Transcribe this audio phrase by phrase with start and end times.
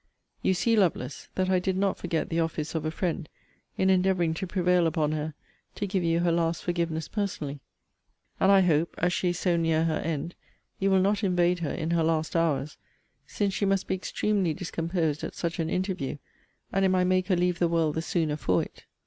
[0.41, 3.29] You see, Lovelace, that I did not forget the office of a friend,
[3.77, 5.35] in endeavouring to prevail upon her
[5.75, 7.59] to give you her last forgiveness personally.
[8.39, 10.33] And I hope, as she is so near her end,
[10.79, 12.79] you will not invade her in her last hours;
[13.27, 16.17] since she must be extremely discomposed at such an interview;
[16.73, 18.85] and it might make her leave the world the sooner for it.